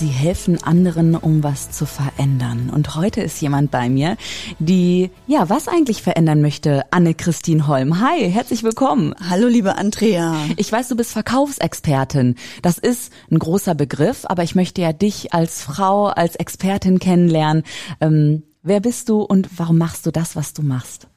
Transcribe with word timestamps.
Sie 0.00 0.08
helfen 0.08 0.62
anderen, 0.62 1.14
um 1.14 1.42
was 1.42 1.72
zu 1.72 1.84
verändern. 1.84 2.70
Und 2.74 2.96
heute 2.96 3.20
ist 3.20 3.38
jemand 3.42 3.70
bei 3.70 3.90
mir, 3.90 4.16
die, 4.58 5.10
ja, 5.26 5.50
was 5.50 5.68
eigentlich 5.68 6.00
verändern 6.00 6.40
möchte? 6.40 6.84
Anne-Christine 6.90 7.66
Holm. 7.66 8.00
Hi, 8.00 8.30
herzlich 8.30 8.62
willkommen. 8.62 9.14
Hallo, 9.28 9.46
liebe 9.46 9.76
Andrea. 9.76 10.36
Ich 10.56 10.72
weiß, 10.72 10.88
du 10.88 10.96
bist 10.96 11.12
Verkaufsexpertin. 11.12 12.36
Das 12.62 12.78
ist 12.78 13.12
ein 13.30 13.38
großer 13.38 13.74
Begriff, 13.74 14.24
aber 14.24 14.42
ich 14.42 14.54
möchte 14.54 14.80
ja 14.80 14.94
dich 14.94 15.34
als 15.34 15.60
Frau, 15.60 16.06
als 16.06 16.34
Expertin 16.34 16.98
kennenlernen. 16.98 17.62
Ähm, 18.00 18.44
wer 18.62 18.80
bist 18.80 19.10
du 19.10 19.20
und 19.20 19.50
warum 19.58 19.76
machst 19.76 20.06
du 20.06 20.10
das, 20.10 20.34
was 20.34 20.54
du 20.54 20.62
machst? 20.62 21.09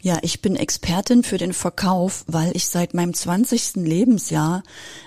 Ja, 0.00 0.18
ich 0.22 0.40
bin 0.40 0.56
Expertin 0.56 1.22
für 1.22 1.38
den 1.38 1.52
Verkauf, 1.52 2.24
weil 2.26 2.52
ich 2.54 2.68
seit 2.68 2.94
meinem 2.94 3.14
20. 3.14 3.76
Lebensjahr 3.76 4.62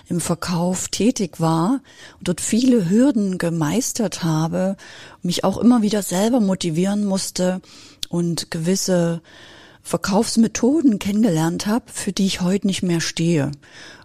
im 0.08 0.20
Verkauf 0.20 0.88
tätig 0.88 1.40
war 1.40 1.80
und 2.18 2.28
dort 2.28 2.40
viele 2.40 2.88
Hürden 2.88 3.38
gemeistert 3.38 4.22
habe, 4.22 4.76
mich 5.22 5.44
auch 5.44 5.58
immer 5.58 5.82
wieder 5.82 6.02
selber 6.02 6.40
motivieren 6.40 7.04
musste 7.04 7.60
und 8.08 8.50
gewisse 8.50 9.22
Verkaufsmethoden 9.82 10.98
kennengelernt 10.98 11.66
habe, 11.66 11.86
für 11.92 12.12
die 12.12 12.26
ich 12.26 12.40
heute 12.40 12.66
nicht 12.66 12.82
mehr 12.82 13.00
stehe. 13.00 13.52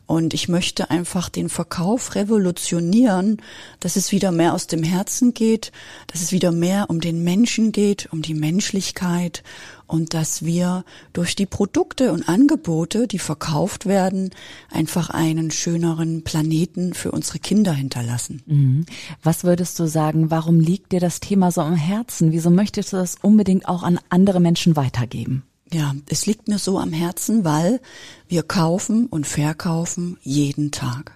Und 0.08 0.34
ich 0.34 0.48
möchte 0.48 0.92
einfach 0.92 1.30
den 1.30 1.50
Verkauf 1.50 2.16
revolutionieren, 2.16 3.42
dass 3.80 3.95
es 3.95 4.11
wieder 4.11 4.31
mehr 4.31 4.53
aus 4.53 4.67
dem 4.67 4.84
Herzen 4.84 5.34
geht, 5.34 5.72
dass 6.08 6.22
es 6.22 6.31
wieder 6.31 6.52
mehr 6.52 6.89
um 6.89 7.02
den 7.02 7.23
Menschen 7.23 7.72
geht, 7.72 8.08
um 8.11 8.22
die 8.22 8.36
Menschlichkeit 8.36 9.44
und 9.88 10.14
dass 10.14 10.45
wir 10.45 10.83
durch 11.14 11.36
die 11.36 11.45
Produkte 11.45 12.11
und 12.11 12.28
Angebote, 12.28 13.08
die 13.08 13.20
verkauft 13.20 13.86
werden, 13.86 14.31
einfach 14.70 15.09
einen 15.09 15.52
schöneren 15.52 16.23
Planeten 16.23 16.94
für 16.94 17.11
unsere 17.11 17.39
Kinder 17.39 17.73
hinterlassen. 17.73 18.44
Mhm. 18.45 18.86
Was 19.23 19.44
würdest 19.44 19.80
du 19.80 19.88
sagen, 19.88 20.31
warum 20.31 20.59
liegt 20.59 20.92
dir 20.92 21.00
das 21.00 21.20
Thema 21.20 21.52
so 21.52 21.61
am 21.61 21.76
Herzen? 21.76 22.31
Wieso 22.31 22.50
möchtest 22.50 22.94
du 22.94 22.98
das 22.98 23.16
unbedingt 23.22 23.67
auch 23.67 23.83
an 23.83 24.00
andere 24.09 24.39
Menschen 24.39 24.76
weitergeben? 24.76 25.44
Ja, 25.73 25.95
es 26.09 26.25
liegt 26.25 26.47
mir 26.47 26.59
so 26.59 26.80
am 26.80 26.94
Herzen, 26.94 27.44
weil 27.44 27.81
wir 28.27 28.44
kaufen 28.44 29.08
und 29.08 29.25
verkaufen 29.25 30.17
jeden 30.21 30.71
Tag. 30.71 31.13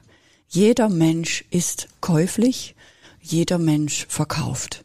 Jeder 0.47 0.89
Mensch 0.89 1.45
ist 1.51 1.87
käuflich, 2.01 2.75
jeder 3.21 3.59
Mensch 3.59 4.07
verkauft. 4.09 4.83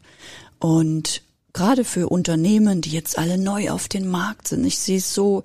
Und 0.59 1.23
gerade 1.53 1.83
für 1.83 2.09
Unternehmen, 2.09 2.81
die 2.81 2.91
jetzt 2.91 3.17
alle 3.17 3.39
neu 3.39 3.71
auf 3.71 3.87
den 3.87 4.07
Markt 4.07 4.49
sind, 4.49 4.65
ich 4.65 4.77
sehe 4.77 4.97
es 4.97 5.13
so 5.13 5.43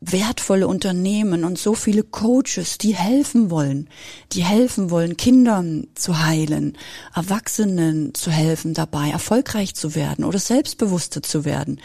wertvolle 0.00 0.68
Unternehmen 0.68 1.44
und 1.44 1.58
so 1.58 1.74
viele 1.74 2.02
Coaches, 2.02 2.76
die 2.78 2.94
helfen 2.94 3.50
wollen, 3.50 3.88
die 4.32 4.44
helfen 4.44 4.90
wollen, 4.90 5.16
Kindern 5.16 5.86
zu 5.94 6.22
heilen, 6.24 6.76
Erwachsenen 7.14 8.14
zu 8.14 8.30
helfen 8.30 8.74
dabei, 8.74 9.10
erfolgreich 9.10 9.74
zu 9.74 9.94
werden 9.94 10.24
oder 10.24 10.38
selbstbewusster 10.38 11.22
zu 11.22 11.44
werden. 11.44 11.80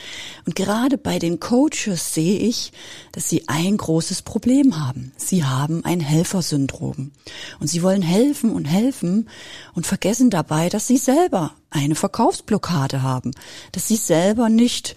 Und 0.45 0.56
gerade 0.56 0.98
bei 0.98 1.20
den 1.20 1.39
Coaches 1.39 2.14
sehe 2.14 2.39
ich, 2.39 2.73
dass 3.14 3.30
sie 3.30 3.48
ein 3.48 3.78
großes 3.78 4.23
Problem 4.23 4.86
haben. 4.86 5.14
Sie 5.16 5.45
haben 5.45 5.86
ein 5.86 6.02
Helfersyndrom. 6.02 7.12
Und 7.59 7.67
sie 7.67 7.82
wollen 7.82 8.02
helfen 8.02 8.52
und 8.52 8.66
helfen 8.66 9.30
und 9.73 9.88
vergessen 9.88 10.30
dabei, 10.30 10.67
dass 10.67 10.88
sie 10.88 10.98
selber 10.98 11.54
eine 11.71 11.95
Verkaufsblockade 11.95 13.02
haben, 13.02 13.32
dass 13.71 13.87
sie 13.87 13.95
selber 13.95 14.49
nicht 14.49 14.95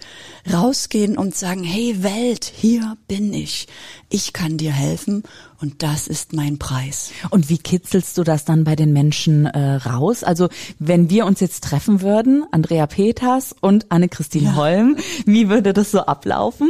rausgehen 0.51 1.17
und 1.17 1.35
sagen, 1.35 1.63
hey 1.63 2.03
Welt, 2.03 2.51
hier 2.53 2.97
bin 3.07 3.33
ich, 3.33 3.67
ich 4.09 4.33
kann 4.33 4.57
dir 4.57 4.73
helfen 4.73 5.23
und 5.61 5.81
das 5.81 6.07
ist 6.07 6.33
mein 6.33 6.59
Preis. 6.59 7.11
Und 7.29 7.49
wie 7.49 7.57
kitzelst 7.57 8.17
du 8.17 8.23
das 8.23 8.43
dann 8.43 8.65
bei 8.65 8.75
den 8.75 8.91
Menschen 8.91 9.45
äh, 9.45 9.75
raus? 9.75 10.23
Also 10.23 10.49
wenn 10.77 11.09
wir 11.09 11.25
uns 11.25 11.39
jetzt 11.39 11.63
treffen 11.63 12.01
würden, 12.01 12.45
Andrea 12.51 12.87
Peters 12.87 13.55
und 13.59 13.91
Anne-Christine 13.91 14.49
ja. 14.49 14.55
Holm, 14.55 14.97
wie 15.25 15.49
würde 15.49 15.73
das 15.73 15.91
so 15.91 16.01
ablaufen? 16.01 16.69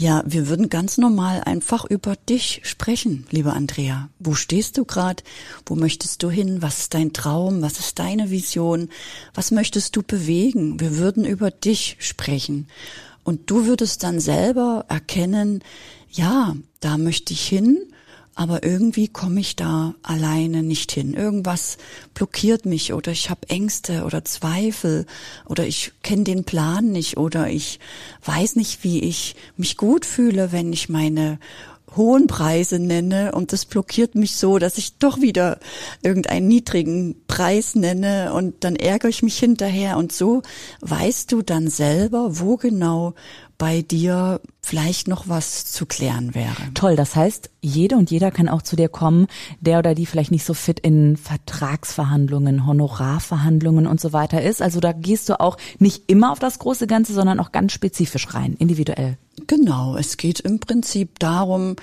Ja, 0.00 0.22
wir 0.24 0.46
würden 0.46 0.68
ganz 0.68 0.96
normal 0.96 1.42
einfach 1.44 1.84
über 1.84 2.14
dich 2.14 2.60
sprechen, 2.62 3.26
liebe 3.30 3.52
Andrea. 3.52 4.10
Wo 4.20 4.34
stehst 4.34 4.78
du 4.78 4.84
gerade? 4.84 5.24
Wo 5.66 5.74
möchtest 5.74 6.22
du 6.22 6.30
hin? 6.30 6.62
Was 6.62 6.78
ist 6.78 6.94
dein 6.94 7.12
Traum? 7.12 7.62
Was 7.62 7.80
ist 7.80 7.98
deine 7.98 8.30
Vision? 8.30 8.90
Was 9.34 9.50
möchtest 9.50 9.96
du 9.96 10.04
bewegen? 10.04 10.78
Wir 10.78 10.98
würden 10.98 11.24
über 11.24 11.50
dich 11.50 11.96
sprechen. 11.98 12.68
Und 13.24 13.50
du 13.50 13.66
würdest 13.66 14.04
dann 14.04 14.20
selber 14.20 14.84
erkennen, 14.88 15.64
ja, 16.12 16.54
da 16.78 16.96
möchte 16.96 17.32
ich 17.32 17.48
hin 17.48 17.78
aber 18.38 18.62
irgendwie 18.62 19.08
komme 19.08 19.40
ich 19.40 19.56
da 19.56 19.96
alleine 20.04 20.62
nicht 20.62 20.92
hin. 20.92 21.12
Irgendwas 21.12 21.76
blockiert 22.14 22.66
mich 22.66 22.92
oder 22.92 23.10
ich 23.10 23.30
habe 23.30 23.48
Ängste 23.48 24.04
oder 24.04 24.24
Zweifel 24.24 25.06
oder 25.46 25.66
ich 25.66 25.90
kenne 26.04 26.22
den 26.22 26.44
Plan 26.44 26.92
nicht 26.92 27.16
oder 27.16 27.50
ich 27.50 27.80
weiß 28.24 28.54
nicht, 28.54 28.84
wie 28.84 29.00
ich 29.00 29.34
mich 29.56 29.76
gut 29.76 30.06
fühle, 30.06 30.52
wenn 30.52 30.72
ich 30.72 30.88
meine 30.88 31.40
hohen 31.96 32.28
Preise 32.28 32.78
nenne. 32.78 33.32
Und 33.32 33.52
das 33.52 33.64
blockiert 33.64 34.14
mich 34.14 34.36
so, 34.36 34.60
dass 34.60 34.78
ich 34.78 34.98
doch 34.98 35.20
wieder 35.20 35.58
irgendeinen 36.04 36.46
niedrigen 36.46 37.16
Preis 37.26 37.74
nenne. 37.74 38.32
Und 38.34 38.62
dann 38.62 38.76
ärgere 38.76 39.08
ich 39.08 39.24
mich 39.24 39.36
hinterher. 39.36 39.96
Und 39.96 40.12
so 40.12 40.42
weißt 40.82 41.32
du 41.32 41.42
dann 41.42 41.68
selber, 41.68 42.38
wo 42.38 42.56
genau 42.56 43.14
bei 43.58 43.82
dir 43.82 44.40
vielleicht 44.60 45.08
noch 45.08 45.28
was 45.28 45.64
zu 45.72 45.86
klären 45.86 46.34
wäre. 46.34 46.56
Toll, 46.74 46.96
das 46.96 47.16
heißt, 47.16 47.50
jede 47.60 47.96
und 47.96 48.10
jeder 48.10 48.30
kann 48.30 48.48
auch 48.48 48.62
zu 48.62 48.76
dir 48.76 48.88
kommen, 48.88 49.26
der 49.60 49.78
oder 49.78 49.94
die 49.94 50.06
vielleicht 50.06 50.30
nicht 50.30 50.44
so 50.44 50.54
fit 50.54 50.80
in 50.80 51.16
Vertragsverhandlungen, 51.16 52.66
Honorarverhandlungen 52.66 53.86
und 53.86 54.00
so 54.00 54.12
weiter 54.12 54.42
ist. 54.42 54.60
Also 54.60 54.80
da 54.80 54.92
gehst 54.92 55.28
du 55.28 55.40
auch 55.40 55.56
nicht 55.78 56.04
immer 56.08 56.32
auf 56.32 56.38
das 56.38 56.58
große 56.58 56.86
Ganze, 56.86 57.12
sondern 57.14 57.40
auch 57.40 57.52
ganz 57.52 57.72
spezifisch 57.72 58.34
rein, 58.34 58.54
individuell. 58.54 59.16
Genau, 59.46 59.96
es 59.96 60.16
geht 60.16 60.40
im 60.40 60.58
Prinzip 60.58 61.18
darum, 61.18 61.76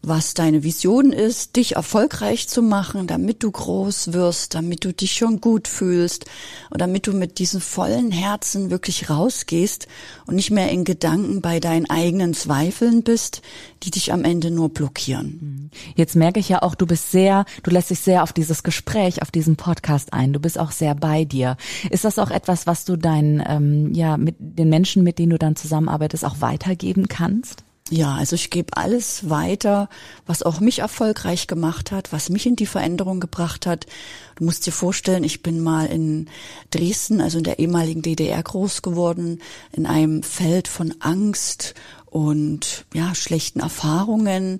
was 0.00 0.34
deine 0.34 0.62
Vision 0.62 1.12
ist, 1.12 1.56
dich 1.56 1.76
erfolgreich 1.76 2.48
zu 2.48 2.62
machen, 2.62 3.06
damit 3.06 3.42
du 3.42 3.50
groß 3.50 4.12
wirst, 4.12 4.54
damit 4.54 4.84
du 4.84 4.92
dich 4.92 5.12
schon 5.12 5.40
gut 5.40 5.68
fühlst 5.68 6.24
und 6.70 6.80
damit 6.80 7.06
du 7.06 7.12
mit 7.12 7.38
diesem 7.38 7.60
vollen 7.60 8.10
Herzen 8.10 8.70
wirklich 8.70 9.10
rausgehst 9.10 9.86
und 10.26 10.36
nicht 10.36 10.50
mehr 10.50 10.70
in 10.70 10.84
Gedanken 10.84 11.42
bei 11.42 11.60
deinen 11.60 11.88
eigenen 11.88 12.21
Zweifeln 12.34 13.02
bist, 13.02 13.42
die 13.82 13.90
dich 13.90 14.12
am 14.12 14.24
Ende 14.24 14.50
nur 14.50 14.68
blockieren. 14.68 15.70
Jetzt 15.96 16.16
merke 16.16 16.40
ich 16.40 16.48
ja 16.48 16.62
auch, 16.62 16.74
du 16.74 16.86
bist 16.86 17.10
sehr, 17.10 17.44
du 17.62 17.70
lässt 17.70 17.90
dich 17.90 18.00
sehr 18.00 18.22
auf 18.22 18.32
dieses 18.32 18.62
Gespräch, 18.62 19.22
auf 19.22 19.30
diesen 19.30 19.56
Podcast 19.56 20.12
ein. 20.12 20.32
Du 20.32 20.40
bist 20.40 20.58
auch 20.58 20.70
sehr 20.70 20.94
bei 20.94 21.24
dir. 21.24 21.56
Ist 21.90 22.04
das 22.04 22.18
auch 22.18 22.30
etwas, 22.30 22.66
was 22.66 22.84
du 22.84 22.96
deinen, 22.96 23.42
ähm, 23.46 23.92
ja, 23.94 24.16
mit 24.16 24.36
den 24.38 24.68
Menschen, 24.68 25.02
mit 25.02 25.18
denen 25.18 25.30
du 25.30 25.38
dann 25.38 25.56
zusammenarbeitest, 25.56 26.24
auch 26.24 26.40
weitergeben 26.40 27.08
kannst? 27.08 27.64
Ja, 27.92 28.14
also 28.14 28.36
ich 28.36 28.48
gebe 28.48 28.74
alles 28.74 29.28
weiter, 29.28 29.90
was 30.24 30.42
auch 30.42 30.60
mich 30.60 30.78
erfolgreich 30.78 31.46
gemacht 31.46 31.92
hat, 31.92 32.10
was 32.10 32.30
mich 32.30 32.46
in 32.46 32.56
die 32.56 32.64
Veränderung 32.64 33.20
gebracht 33.20 33.66
hat. 33.66 33.84
Du 34.36 34.44
musst 34.44 34.64
dir 34.64 34.72
vorstellen, 34.72 35.24
ich 35.24 35.42
bin 35.42 35.60
mal 35.60 35.84
in 35.86 36.30
Dresden, 36.70 37.20
also 37.20 37.36
in 37.36 37.44
der 37.44 37.58
ehemaligen 37.58 38.00
DDR 38.00 38.42
groß 38.42 38.80
geworden, 38.80 39.42
in 39.72 39.84
einem 39.84 40.22
Feld 40.22 40.68
von 40.68 40.94
Angst 41.00 41.74
und 42.12 42.84
ja, 42.92 43.14
schlechten 43.14 43.60
Erfahrungen 43.60 44.58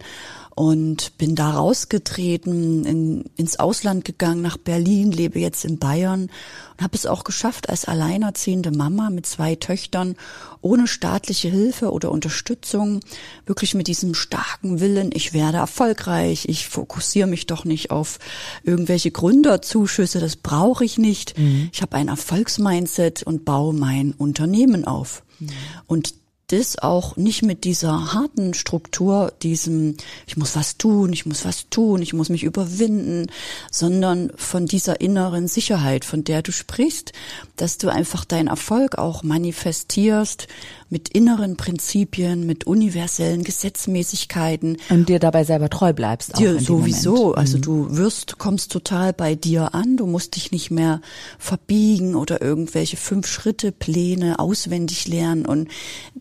und 0.54 1.16
bin 1.18 1.34
da 1.34 1.50
rausgetreten, 1.50 2.84
in, 2.84 3.24
ins 3.36 3.58
Ausland 3.58 4.06
gegangen, 4.06 4.40
nach 4.40 4.56
Berlin, 4.56 5.12
lebe 5.12 5.38
jetzt 5.38 5.64
in 5.66 5.78
Bayern 5.78 6.30
und 6.72 6.82
habe 6.82 6.94
es 6.94 7.04
auch 7.04 7.24
geschafft, 7.24 7.68
als 7.68 7.84
alleinerziehende 7.84 8.70
Mama 8.70 9.10
mit 9.10 9.26
zwei 9.26 9.54
Töchtern 9.54 10.16
ohne 10.62 10.86
staatliche 10.86 11.48
Hilfe 11.48 11.90
oder 11.90 12.10
Unterstützung, 12.10 13.00
wirklich 13.44 13.74
mit 13.74 13.86
diesem 13.86 14.14
starken 14.14 14.80
Willen, 14.80 15.10
ich 15.12 15.34
werde 15.34 15.58
erfolgreich, 15.58 16.46
ich 16.48 16.68
fokussiere 16.68 17.28
mich 17.28 17.46
doch 17.46 17.66
nicht 17.66 17.90
auf 17.90 18.18
irgendwelche 18.62 19.10
Gründerzuschüsse, 19.10 20.20
das 20.20 20.36
brauche 20.36 20.86
ich 20.86 20.96
nicht. 20.96 21.38
Mhm. 21.38 21.68
Ich 21.72 21.82
habe 21.82 21.96
ein 21.96 22.08
Erfolgsmindset 22.08 23.22
und 23.22 23.44
baue 23.44 23.74
mein 23.74 24.12
Unternehmen 24.12 24.86
auf. 24.86 25.22
Mhm. 25.38 25.48
Und 25.86 26.21
das 26.52 26.78
auch 26.78 27.16
nicht 27.16 27.42
mit 27.42 27.64
dieser 27.64 28.12
harten 28.12 28.52
Struktur, 28.52 29.32
diesem, 29.42 29.96
ich 30.26 30.36
muss 30.36 30.54
was 30.54 30.76
tun, 30.76 31.12
ich 31.12 31.24
muss 31.24 31.46
was 31.46 31.70
tun, 31.70 32.02
ich 32.02 32.12
muss 32.12 32.28
mich 32.28 32.44
überwinden, 32.44 33.30
sondern 33.70 34.30
von 34.36 34.66
dieser 34.66 35.00
inneren 35.00 35.48
Sicherheit, 35.48 36.04
von 36.04 36.24
der 36.24 36.42
du 36.42 36.52
sprichst, 36.52 37.12
dass 37.56 37.78
du 37.78 37.88
einfach 37.88 38.26
deinen 38.26 38.48
Erfolg 38.48 38.98
auch 38.98 39.22
manifestierst 39.22 40.46
mit 40.92 41.08
inneren 41.08 41.56
Prinzipien, 41.56 42.46
mit 42.46 42.66
universellen 42.66 43.44
Gesetzmäßigkeiten. 43.44 44.76
Und 44.90 45.08
dir 45.08 45.18
dabei 45.18 45.42
selber 45.42 45.70
treu 45.70 45.94
bleibst. 45.94 46.34
Auch 46.34 46.38
Dir 46.38 46.60
sowieso. 46.60 47.34
Also 47.34 47.56
Mhm. 47.56 47.62
du 47.62 47.96
wirst, 47.96 48.36
kommst 48.36 48.70
total 48.70 49.14
bei 49.14 49.34
dir 49.34 49.74
an. 49.74 49.96
Du 49.96 50.06
musst 50.06 50.36
dich 50.36 50.52
nicht 50.52 50.70
mehr 50.70 51.00
verbiegen 51.38 52.14
oder 52.14 52.42
irgendwelche 52.42 52.98
Fünf-Schritte-Pläne 52.98 54.38
auswendig 54.38 55.08
lernen 55.08 55.46
und 55.46 55.68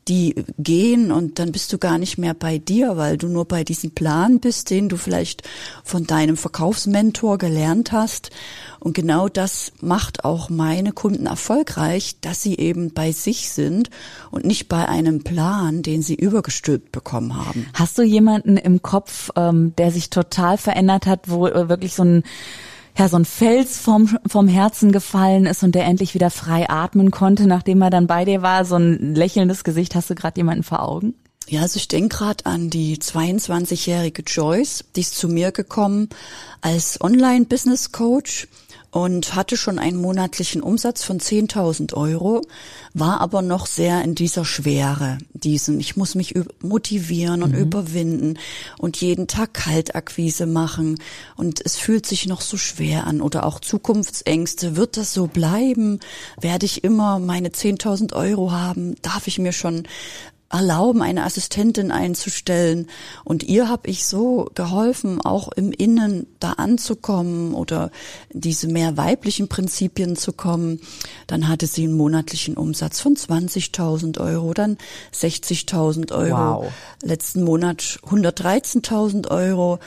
die 0.08 0.36
gehen 0.58 1.12
und 1.12 1.38
dann 1.38 1.52
bist 1.52 1.74
du 1.74 1.78
gar 1.78 1.98
nicht 1.98 2.18
mehr 2.18 2.34
bei 2.34 2.58
dir, 2.58 2.96
weil 2.96 3.18
du 3.18 3.28
nur 3.28 3.46
bei 3.46 3.66
diesem 3.66 3.92
Plan 3.92 4.40
bist, 4.40 4.70
den 4.70 4.88
du 4.88 4.96
vielleicht 4.96 5.44
von 5.84 6.08
deinem 6.08 6.38
Verkaufsmentor 6.38 7.38
gelernt 7.38 7.92
hast. 7.92 8.30
Und 8.82 8.96
genau 8.96 9.30
das 9.30 9.72
macht 9.80 10.26
auch 10.26 10.50
meine 10.50 10.92
Kunden 10.92 11.28
erfolgreich, 11.28 12.16
dass 12.22 12.42
sie 12.42 12.58
eben 12.58 12.94
bei 12.94 13.12
sich 13.12 13.52
sind 13.52 13.92
und 14.32 14.44
nicht 14.44 14.68
bei 14.70 14.90
einem 14.90 15.24
Plan, 15.24 15.84
den 15.84 16.02
sie 16.02 16.16
übergestülpt 16.16 16.92
bekommen 16.92 17.38
haben. 17.38 17.68
Hast 17.76 18.00
du 18.00 18.02
jemanden 18.02 18.58
im 18.58 18.82
Kopf, 18.82 19.30
ähm, 19.36 19.76
der 19.78 19.92
sich 19.92 20.10
total 20.10 20.58
verändert 20.58 21.06
hat, 21.06 21.30
wo 21.30 21.46
äh, 21.48 21.70
wirklich 21.70 21.94
so 21.94 22.04
ein 22.04 22.24
ja, 22.98 23.08
so 23.08 23.16
ein 23.16 23.24
Fels 23.24 23.78
vom, 23.78 24.18
vom 24.28 24.50
Herzen 24.50 24.92
gefallen 24.92 25.46
ist 25.46 25.64
und 25.64 25.76
der 25.76 25.86
endlich 25.86 26.14
wieder 26.14 26.30
frei 26.30 26.70
atmen 26.70 27.10
konnte, 27.10 27.48
nachdem 27.48 27.82
er 27.82 27.90
dann 27.90 28.06
bei 28.06 28.26
dir 28.26 28.42
war, 28.42 28.66
so 28.66 28.76
ein 28.76 29.16
lächelndes 29.16 29.64
Gesicht. 29.64 29.96
Hast 29.96 30.10
du 30.10 30.16
gerade 30.16 30.38
jemanden 30.38 30.64
vor 30.64 30.84
Augen? 30.84 31.14
Ja, 31.48 31.62
also 31.62 31.78
ich 31.78 31.88
denke 31.88 32.18
gerade 32.18 32.46
an 32.46 32.70
die 32.70 32.98
22-jährige 32.98 34.24
Joyce, 34.24 34.86
die 34.96 35.02
ist 35.02 35.18
zu 35.18 35.28
mir 35.28 35.52
gekommen 35.52 36.10
als 36.62 37.00
Online-Business-Coach 37.02 38.48
und 38.92 39.36
hatte 39.36 39.56
schon 39.56 39.80
einen 39.80 40.00
monatlichen 40.00 40.62
Umsatz 40.62 41.04
von 41.04 41.20
10.000 41.20 41.94
Euro, 41.94 42.42
war 42.94 43.22
aber 43.22 43.42
noch 43.42 43.66
sehr 43.66 44.04
in 44.04 44.16
dieser 44.16 44.44
Schwere, 44.44 45.18
diesen, 45.34 45.80
ich 45.80 45.96
muss 45.96 46.14
mich 46.14 46.36
motivieren 46.62 47.42
und 47.42 47.54
überwinden 47.54 48.38
und 48.78 48.98
jeden 48.98 49.28
Tag 49.28 49.54
Kaltakquise 49.54 50.46
machen 50.46 51.00
und 51.38 51.62
es 51.66 51.78
fühlt 51.78 52.06
sich 52.06 52.28
noch 52.28 52.42
so 52.42 52.58
schwer 52.58 53.08
an 53.08 53.22
oder 53.22 53.46
auch 53.46 53.62
Zukunftsängste, 53.62 54.76
wird 54.76 54.98
das 54.98 55.14
so 55.14 55.28
bleiben? 55.28 56.00
Werde 56.40 56.66
ich 56.66 56.84
immer 56.84 57.20
meine 57.20 57.50
10.000 57.50 58.14
Euro 58.14 58.52
haben? 58.52 58.96
Darf 59.02 59.28
ich 59.28 59.40
mir 59.40 59.54
schon 59.54 59.84
erlauben, 60.52 61.02
eine 61.02 61.24
Assistentin 61.24 61.92
einzustellen. 61.92 62.88
Und 63.24 63.44
ihr 63.44 63.70
habe 63.70 63.90
ich 63.90 64.06
so 64.06 64.50
geholfen, 64.54 65.22
auch 65.22 65.52
im 65.52 65.72
Innen 65.72 66.28
da 66.40 66.54
anzukommen 66.54 67.54
oder 67.54 67.92
diese 68.32 68.68
mehr 68.68 68.98
weiblichen 68.98 69.48
Prinzipien 69.48 70.16
zu 70.16 70.34
kommen. 70.34 70.82
Dann 71.28 71.48
hatte 71.48 71.68
sie 71.68 71.84
einen 71.84 71.98
monatlichen 71.98 72.58
Umsatz 72.58 73.00
von 73.00 73.16
20.000 73.16 74.20
Euro, 74.20 74.54
dann 74.54 74.78
60.000 75.14 76.12
Euro. 76.12 76.64
Wow. 76.64 76.72
Letzten 77.04 77.44
Monat 77.44 78.00
113.000 78.08 79.30
Euro, 79.30 79.80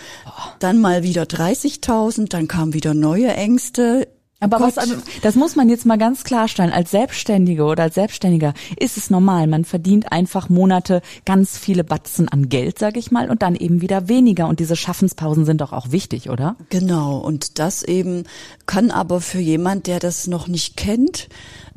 dann 0.59 0.81
mal 0.81 1.03
wieder 1.03 1.25
30.000, 1.25 2.29
dann 2.29 2.49
kamen 2.49 2.75
wieder 2.75 2.95
neue 2.95 3.33
Ängste. 3.35 4.09
Aber 4.45 4.59
Gott. 4.59 4.77
was, 4.77 4.89
das 5.23 5.35
muss 5.35 5.57
man 5.57 5.69
jetzt 5.69 5.87
mal 5.87 5.99
ganz 5.99 6.25
klarstellen. 6.25 6.73
Als 6.73 6.91
Selbstständige 6.91 7.65
oder 7.65 7.85
als 7.85 7.95
Selbstständiger 7.95 8.55
ist 8.79 8.97
es 8.97 9.11
normal. 9.11 9.47
Man 9.47 9.65
verdient 9.65 10.13
einfach 10.13 10.49
Monate 10.49 11.03
ganz 11.25 11.59
viele 11.59 11.85
Batzen 11.85 12.29
an 12.29 12.49
Geld, 12.49 12.79
sag 12.79 12.97
ich 12.97 13.11
mal, 13.11 13.31
und 13.31 13.43
dann 13.43 13.55
eben 13.55 13.81
wieder 13.81 14.09
weniger. 14.09 14.49
Und 14.49 14.61
diese 14.61 14.77
Schaffenspausen 14.77 15.45
sind 15.45 15.61
doch 15.61 15.73
auch 15.73 15.91
wichtig, 15.91 16.31
oder? 16.31 16.57
Genau, 16.71 17.19
und 17.19 17.59
das 17.59 17.83
eben 17.83 18.25
kann 18.67 18.91
aber 18.91 19.21
für 19.21 19.41
jemand, 19.41 19.87
der 19.87 19.99
das 19.99 20.27
noch 20.27 20.49
nicht 20.49 20.77
kennt, 20.77 21.29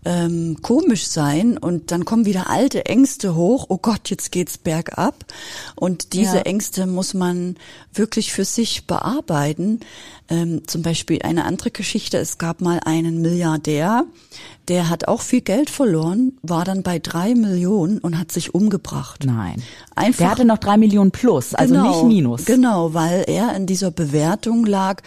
ähm, 0.06 0.58
komisch 0.62 1.08
sein 1.08 1.58
und 1.58 1.92
dann 1.92 2.06
kommen 2.06 2.26
wieder 2.26 2.50
alte 2.50 2.86
Ängste 2.86 3.36
hoch. 3.36 3.66
Oh 3.70 3.78
Gott, 3.78 4.10
jetzt 4.10 4.32
geht's 4.32 4.58
bergab. 4.58 5.26
Und 5.76 6.14
diese 6.14 6.38
Ja. 6.38 6.42
Ängste 6.44 6.86
muss 6.88 7.14
man 7.14 7.56
wirklich 7.94 8.32
für 8.32 8.46
sich 8.46 8.86
bearbeiten. 8.88 9.80
Ähm, 10.30 10.62
zum 10.68 10.82
Beispiel 10.82 11.22
eine 11.22 11.46
andere 11.46 11.72
Geschichte. 11.72 12.18
Es 12.18 12.38
gab 12.38 12.62
mal 12.62 12.80
einen 12.86 13.22
Milliardär, 13.22 14.06
der 14.68 14.90
hat 14.90 15.08
auch 15.08 15.22
viel 15.22 15.42
Geld 15.42 15.70
verloren, 15.70 16.34
war 16.42 16.66
dann 16.66 16.84
bei 16.84 17.00
drei 17.00 17.34
Millionen 17.34 18.00
und 18.00 18.20
hat 18.20 18.32
sich 18.32 18.54
umgebracht. 18.54 19.24
Nein. 19.26 19.64
Einfach 19.96 20.18
Der 20.20 20.32
hatte 20.32 20.46
noch 20.46 20.58
drei 20.58 20.78
Millionen 20.78 21.12
plus, 21.12 21.54
also 21.54 21.82
nicht 21.82 22.04
minus. 22.04 22.46
Genau, 22.46 22.94
weil 22.94 23.24
er 23.28 23.56
in 23.56 23.66
dieser 23.66 23.92
Bewertung 23.92 24.66
lag, 24.66 25.02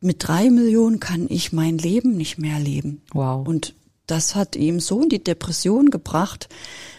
mit 0.00 0.26
drei 0.26 0.50
Millionen 0.50 0.98
kann 1.00 1.26
ich 1.28 1.52
mein 1.52 1.78
Leben 1.78 2.16
nicht 2.16 2.38
mehr 2.38 2.58
leben. 2.58 3.02
Wow. 3.12 3.46
Und 3.46 3.74
das 4.06 4.34
hat 4.34 4.56
ihm 4.56 4.80
so 4.80 5.02
in 5.02 5.08
die 5.08 5.24
Depression 5.24 5.90
gebracht, 5.90 6.48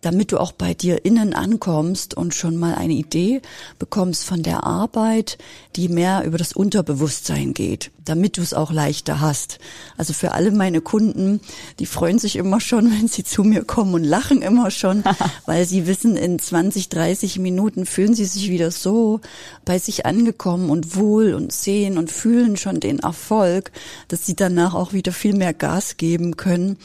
damit 0.01 0.33
du 0.33 0.39
auch 0.39 0.53
bei 0.53 0.75
dir 0.75 1.05
innen 1.05 1.35
ankommst 1.35 2.15
und 2.15 2.35
schon 2.35 2.57
mal 2.57 2.75
eine 2.75 2.95
Idee 2.95 3.43
bekommst 3.79 4.25
von 4.25 4.43
der 4.43 4.65
Arbeit, 4.65 5.37
die 5.77 5.89
mehr 5.89 6.25
über 6.25 6.39
das 6.39 6.55
Unterbewusstsein 6.55 7.53
geht, 7.53 7.91
damit 8.11 8.39
du 8.39 8.43
es 8.43 8.55
auch 8.55 8.73
leichter 8.73 9.21
hast. 9.21 9.61
Also 9.97 10.13
für 10.13 10.33
alle 10.33 10.51
meine 10.51 10.81
Kunden, 10.81 11.41
die 11.79 11.87
freuen 11.87 12.19
sich 12.19 12.35
immer 12.35 12.61
schon, 12.61 12.91
wenn 12.99 13.07
sie 13.07 13.23
zu 13.23 13.45
mir 13.45 13.65
kommen 13.65 13.95
und 13.95 14.05
lachen 14.05 14.43
immer 14.43 14.73
schon, 14.73 15.05
weil 15.47 15.65
sie 15.65 15.87
wissen, 15.87 16.17
in 16.17 16.39
20, 16.39 16.89
30 16.89 17.39
Minuten 17.39 17.87
fühlen 17.87 18.15
sie 18.15 18.25
sich 18.25 18.51
wieder 18.51 18.73
so 18.73 19.21
bei 19.65 19.79
sich 19.79 20.07
angekommen 20.07 20.71
und 20.71 20.97
wohl 20.97 21.35
und 21.35 21.53
sehen 21.53 21.99
und 21.99 22.11
fühlen 22.11 22.57
schon 22.57 22.81
den 22.81 22.99
Erfolg, 22.99 23.71
dass 24.09 24.27
sie 24.27 24.35
danach 24.35 24.75
auch 24.75 24.93
wieder 24.93 25.13
viel 25.13 25.35
mehr 25.35 25.55
Gas 25.55 25.97
geben 25.97 26.37
können 26.37 26.79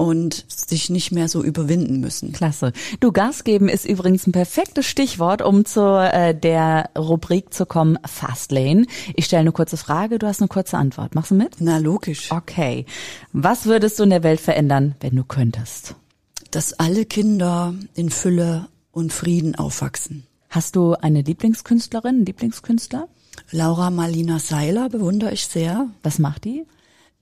und 0.00 0.46
sich 0.48 0.88
nicht 0.88 1.12
mehr 1.12 1.28
so 1.28 1.44
überwinden 1.44 2.00
müssen. 2.00 2.32
Klasse. 2.32 2.72
Du, 3.00 3.12
Gas 3.12 3.44
geben 3.44 3.68
ist 3.68 3.84
übrigens 3.84 4.26
ein 4.26 4.32
perfektes 4.32 4.86
Stichwort, 4.86 5.42
um 5.42 5.66
zu 5.66 5.82
äh, 5.82 6.34
der 6.34 6.88
Rubrik 6.96 7.52
zu 7.52 7.66
kommen, 7.66 7.98
Fastlane. 8.06 8.86
Ich 9.14 9.26
stelle 9.26 9.40
eine 9.40 9.52
kurze 9.52 9.76
Frage, 9.76 10.18
du 10.18 10.26
hast 10.26 10.40
eine 10.40 10.48
kurze 10.48 10.69
Antwort. 10.78 11.14
Machst 11.14 11.30
du 11.30 11.34
mit? 11.34 11.56
Na 11.60 11.78
logisch, 11.78 12.30
Okay. 12.30 12.86
Was 13.32 13.66
würdest 13.66 13.98
du 13.98 14.04
in 14.04 14.10
der 14.10 14.22
Welt 14.22 14.40
verändern, 14.40 14.94
wenn 15.00 15.16
du 15.16 15.24
könntest? 15.24 15.94
dass 16.50 16.72
alle 16.72 17.04
Kinder 17.04 17.74
in 17.94 18.10
Fülle 18.10 18.66
und 18.90 19.12
Frieden 19.12 19.54
aufwachsen. 19.54 20.24
Hast 20.48 20.74
du 20.74 20.94
eine 20.94 21.22
Lieblingskünstlerin, 21.22 22.16
einen 22.16 22.26
Lieblingskünstler? 22.26 23.06
Laura 23.52 23.90
Marlina 23.90 24.40
Seiler 24.40 24.88
bewundere 24.88 25.32
ich 25.32 25.46
sehr. 25.46 25.88
Was 26.02 26.18
macht 26.18 26.44
die? 26.44 26.64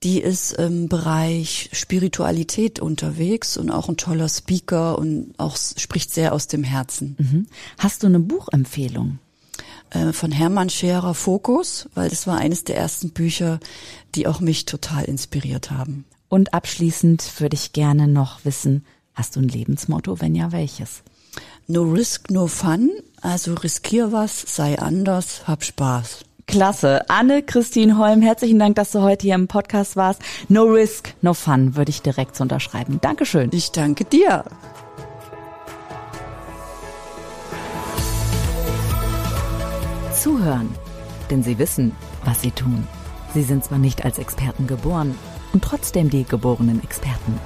Die 0.02 0.18
ist 0.20 0.52
im 0.52 0.88
Bereich 0.88 1.68
Spiritualität 1.72 2.80
unterwegs 2.80 3.58
und 3.58 3.70
auch 3.70 3.90
ein 3.90 3.98
toller 3.98 4.30
Speaker 4.30 4.98
und 4.98 5.34
auch 5.36 5.56
spricht 5.56 6.10
sehr 6.14 6.32
aus 6.32 6.46
dem 6.46 6.64
Herzen. 6.64 7.16
Mhm. 7.18 7.46
Hast 7.78 8.02
du 8.02 8.06
eine 8.06 8.20
Buchempfehlung? 8.20 9.18
Äh, 9.90 10.12
von 10.12 10.32
Hermann 10.32 10.70
Scherer 10.70 11.14
Fokus, 11.14 11.88
weil 11.94 12.08
das 12.08 12.26
war 12.26 12.38
eines 12.38 12.64
der 12.64 12.76
ersten 12.76 13.10
Bücher, 13.10 13.58
die 14.14 14.26
auch 14.26 14.40
mich 14.40 14.66
total 14.66 15.04
inspiriert 15.04 15.70
haben. 15.70 16.04
Und 16.28 16.52
abschließend 16.52 17.40
würde 17.40 17.54
ich 17.54 17.72
gerne 17.72 18.06
noch 18.06 18.44
wissen, 18.44 18.84
hast 19.14 19.36
du 19.36 19.40
ein 19.40 19.48
Lebensmotto? 19.48 20.20
Wenn 20.20 20.34
ja, 20.34 20.52
welches? 20.52 21.02
No 21.66 21.82
risk, 21.82 22.30
no 22.30 22.46
fun. 22.46 22.90
Also 23.22 23.54
riskier 23.54 24.12
was, 24.12 24.42
sei 24.46 24.78
anders, 24.78 25.46
hab 25.46 25.64
Spaß. 25.64 26.24
Klasse. 26.46 27.08
Anne-Christine 27.10 27.98
Holm, 27.98 28.22
herzlichen 28.22 28.58
Dank, 28.58 28.76
dass 28.76 28.90
du 28.92 29.02
heute 29.02 29.26
hier 29.26 29.34
im 29.34 29.48
Podcast 29.48 29.96
warst. 29.96 30.22
No 30.48 30.64
risk, 30.64 31.14
no 31.20 31.34
fun, 31.34 31.76
würde 31.76 31.90
ich 31.90 32.00
direkt 32.00 32.36
so 32.36 32.42
unterschreiben. 32.42 33.00
Dankeschön. 33.02 33.50
Ich 33.52 33.70
danke 33.70 34.04
dir. 34.04 34.44
Zuhören, 40.18 40.74
denn 41.30 41.44
sie 41.44 41.58
wissen, 41.58 41.94
was 42.24 42.40
sie 42.40 42.50
tun. 42.50 42.88
Sie 43.34 43.42
sind 43.42 43.64
zwar 43.64 43.78
nicht 43.78 44.04
als 44.04 44.18
Experten 44.18 44.66
geboren 44.66 45.14
und 45.52 45.62
trotzdem 45.62 46.10
die 46.10 46.24
geborenen 46.24 46.82
Experten. 46.82 47.38